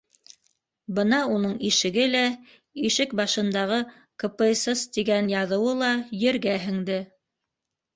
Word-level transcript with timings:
Бына 0.99 1.19
уның 1.33 1.53
ишеге 1.69 2.07
лә, 2.15 2.23
ишек 2.91 3.15
башындағы 3.21 3.79
«КПСС» 4.25 4.87
тигән 4.99 5.33
яҙыуы 5.39 5.81
ла 5.87 5.95
ергә 6.29 6.61
һеңде. 6.71 7.03